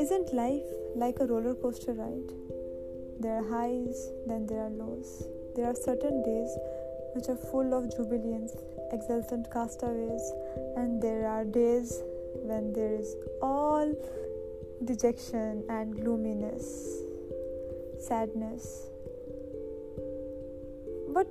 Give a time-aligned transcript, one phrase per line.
[0.00, 2.32] Isn't life like a roller coaster ride?
[3.20, 5.28] There are highs, then there are lows.
[5.54, 6.50] There are certain days
[7.14, 8.56] which are full of jubilance,
[8.90, 10.32] exultant castaways,
[10.76, 12.02] and there are days
[12.42, 13.94] when there is all
[14.84, 17.02] dejection and gloominess,
[18.00, 18.88] sadness.
[21.10, 21.28] But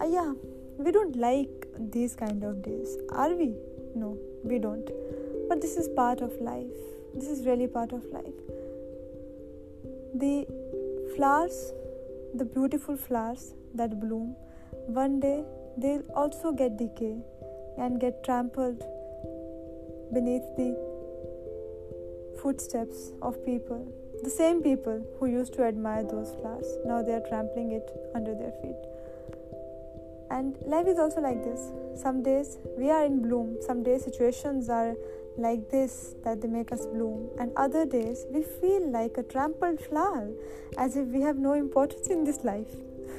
[0.00, 0.34] uh, yeah,
[0.78, 3.54] we don't like these kind of days, are we?
[3.94, 4.88] No, we don't.
[5.48, 6.66] But this is part of life.
[7.14, 8.34] This is really part of life.
[10.14, 10.46] The
[11.16, 11.72] flowers,
[12.34, 14.36] the beautiful flowers that bloom,
[14.86, 15.44] one day
[15.76, 17.16] they'll also get decay
[17.78, 18.82] and get trampled
[20.12, 20.76] beneath the
[22.40, 23.86] footsteps of people.
[24.22, 28.34] The same people who used to admire those flowers, now they are trampling it under
[28.34, 28.76] their feet.
[30.32, 31.60] And life is also like this.
[31.94, 34.94] Some days we are in bloom, some days situations are
[35.36, 39.80] like this that they make us bloom, and other days we feel like a trampled
[39.80, 40.30] flower
[40.78, 42.74] as if we have no importance in this life.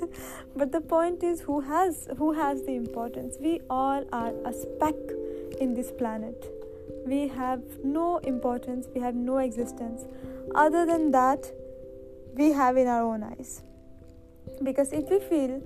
[0.56, 3.38] but the point is who has who has the importance?
[3.40, 5.16] We all are a speck
[5.60, 6.52] in this planet.
[7.06, 8.86] We have no importance.
[8.94, 10.04] We have no existence.
[10.54, 11.50] Other than that
[12.34, 13.62] we have in our own eyes.
[14.62, 15.62] Because if we feel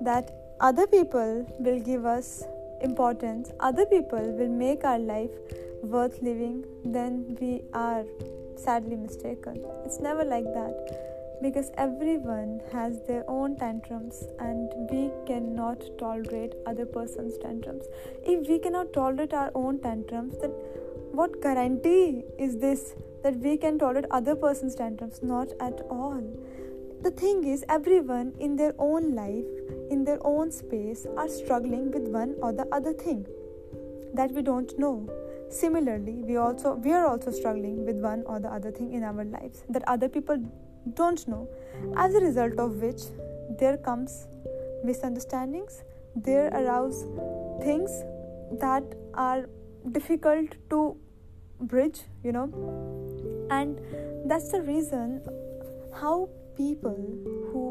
[0.00, 2.44] that other people will give us
[2.80, 3.50] importance.
[3.60, 5.30] Other people will make our life
[5.82, 8.04] worth living then we are.
[8.56, 9.64] Sadly mistaken.
[9.84, 11.38] It's never like that.
[11.42, 17.84] Because everyone has their own tantrums and we cannot tolerate other person's tantrums.
[18.24, 20.50] If we cannot tolerate our own tantrums then
[21.10, 25.20] what guarantee is this that we can tolerate other person's tantrums?
[25.22, 26.22] Not at all.
[27.02, 29.44] The thing is everyone in their own life
[29.90, 33.26] in their own space are struggling with one or the other thing
[34.14, 35.08] that we don't know.
[35.50, 39.24] Similarly we also we are also struggling with one or the other thing in our
[39.24, 40.38] lives that other people
[40.94, 41.48] don't know.
[41.96, 43.02] As a result of which
[43.58, 44.26] there comes
[44.84, 45.82] misunderstandings.
[46.16, 47.04] There arouse
[47.62, 47.90] things
[48.60, 48.84] that
[49.14, 49.48] are
[49.90, 50.96] difficult to
[51.60, 52.46] bridge you know.
[53.50, 53.80] And
[54.28, 55.22] that's the reason
[56.00, 56.96] how people
[57.52, 57.63] who,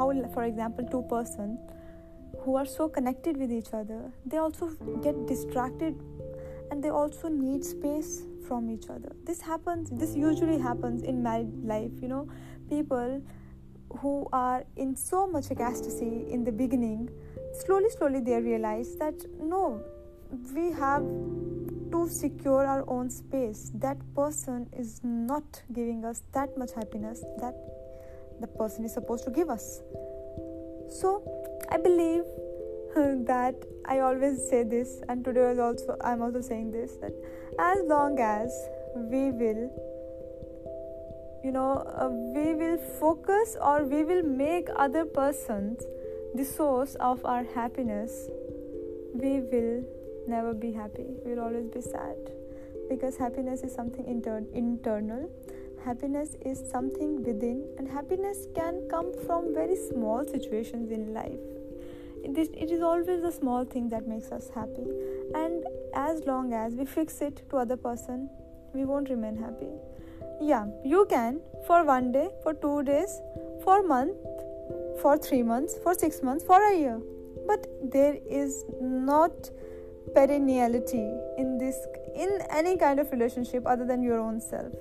[0.00, 1.58] how for example two person
[2.44, 4.68] who are so connected with each other they also
[5.06, 6.02] get distracted
[6.70, 9.12] and they also need space from each other.
[9.24, 12.28] This happens this usually happens in married life you know.
[12.68, 13.22] People
[13.98, 17.08] who are in so much ecstasy in the beginning
[17.64, 19.82] slowly slowly they realize that no
[20.54, 21.02] we have
[21.92, 23.72] to secure our own space.
[23.74, 27.54] That person is not giving us that much happiness that
[28.40, 29.82] the person is supposed to give us.
[30.88, 31.22] So
[31.72, 32.24] i believe
[33.26, 33.54] that
[33.86, 37.12] i always say this and today also i'm also saying this that
[37.60, 38.56] as long as
[38.94, 39.62] we will
[41.44, 41.70] you know
[42.02, 45.84] uh, we will focus or we will make other persons
[46.34, 48.28] the source of our happiness
[49.14, 49.84] we will
[50.26, 51.06] never be happy.
[51.24, 52.16] We will always be sad.
[52.88, 55.30] Because happiness is something inter- internal
[55.84, 61.38] happiness is something within and happiness can come from very small situations in life.
[62.22, 64.86] It is, always the small thing that makes us happy.
[65.34, 65.64] And
[65.94, 68.28] as long as we fix it to other person
[68.72, 69.68] we won't remain happy.
[70.40, 73.20] Yeah you can for one day for two days
[73.64, 74.16] for month
[75.00, 77.00] for three months for six months for a year.
[77.46, 79.50] But there is not
[80.14, 81.06] perenniality
[81.38, 81.76] in this
[82.14, 84.72] in any kind of relationship other than your own self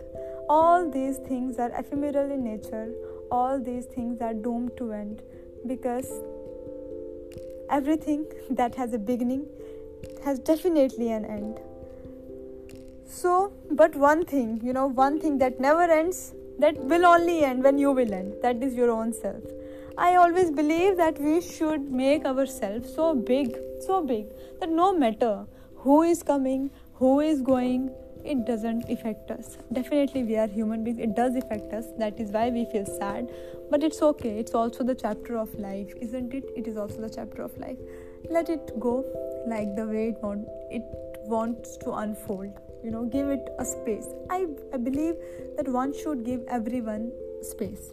[0.58, 2.88] all these things are ephemeral in nature
[3.32, 5.22] all these things are doomed to end
[5.68, 6.12] because
[7.70, 9.46] everything that has a beginning
[10.24, 11.60] has definitely an end.
[13.06, 17.64] So, but one thing, you know, one thing that never ends, that will only end
[17.64, 19.44] when you will end, that is your own self.
[19.98, 24.28] I always believe that we should make ourselves so big, so big,
[24.60, 25.46] that no matter
[25.78, 27.92] who is coming, who is going,
[28.24, 29.58] it doesn't affect us.
[29.72, 31.86] Definitely, we are human beings, it does affect us.
[31.98, 33.32] That is why we feel sad,
[33.70, 34.40] but it's okay.
[34.40, 36.50] It's also the chapter of life, isn't it?
[36.56, 37.78] It is also the chapter of life.
[38.30, 39.06] Let it go
[39.48, 40.84] like the way it, want, it
[41.26, 42.52] wants to unfold.
[42.84, 44.08] You know, give it a space.
[44.30, 45.16] I, I believe
[45.58, 47.12] that one should give everyone
[47.42, 47.92] space.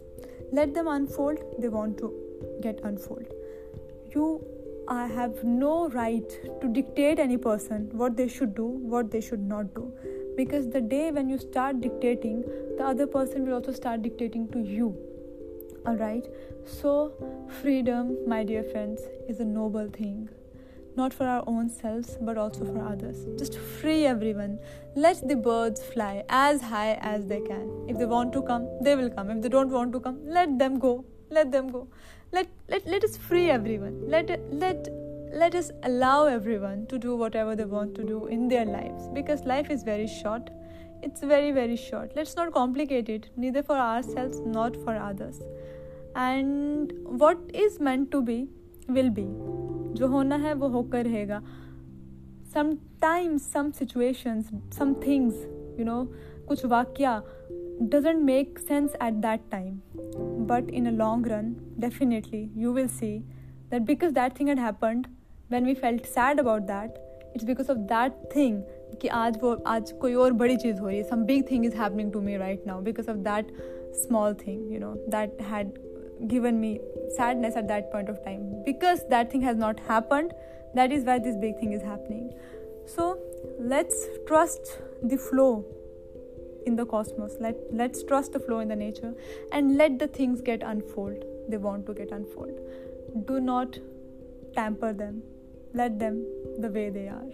[0.51, 2.13] Let them unfold, they want to
[2.61, 3.25] get unfold.
[4.13, 4.45] You
[4.89, 6.29] I have no right
[6.61, 9.91] to dictate any person what they should do, what they should not do.
[10.37, 12.43] Because the day when you start dictating,
[12.77, 14.95] the other person will also start dictating to you.
[15.85, 16.25] Alright?
[16.65, 17.13] So,
[17.61, 20.29] freedom, my dear friends, is a noble thing.
[20.97, 23.25] not for our own selves but also for others.
[23.37, 24.59] Just free everyone.
[24.95, 27.69] Let the birds fly as high as they can.
[27.87, 29.29] If they want to come, they will come.
[29.29, 31.05] If they don't want to come, let them go.
[31.29, 31.87] Let them go.
[32.31, 33.99] Let let, let us free everyone.
[34.15, 34.89] Let let
[35.32, 39.44] let us allow everyone to do whatever they want to do in their lives because
[39.44, 40.50] life is very short.
[41.02, 42.12] It's very very short.
[42.14, 45.40] Let's not complicate it neither for ourselves not for others.
[46.14, 48.48] And what is meant to be
[48.88, 49.26] will be
[49.96, 51.42] जो होना है वो होकर रहेगा
[52.54, 55.34] sometimes some situations some things
[55.78, 56.00] you know
[56.48, 57.20] कुछ वाक्य
[57.92, 59.80] doesn't make sense at that time
[60.50, 61.54] but in a long run
[61.84, 63.14] definitely you will see
[63.70, 65.08] that because that thing had happened
[65.48, 66.98] when we felt sad about that
[67.34, 68.62] it's because of that thing
[69.00, 71.74] कि आज वो आज कोई और बड़ी चीज़ हो रही है some big thing is
[71.82, 73.52] happening to me right now because of that
[74.00, 75.72] small thing you know that had
[76.32, 76.72] given me
[77.16, 80.34] sadness at that point of time because that thing has not happened
[80.74, 82.30] that is why this big thing is happening
[82.96, 83.18] so
[83.74, 85.64] let's trust the flow
[86.66, 89.14] in the cosmos let let's trust the flow in the nature
[89.52, 92.60] and let the things get unfold they want to get unfold
[93.25, 93.77] do not
[94.55, 95.21] tamper them.
[95.73, 96.25] Let them
[96.59, 97.31] the way they are.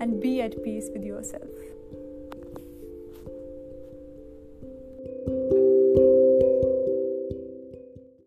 [0.00, 1.50] And be at peace with yourself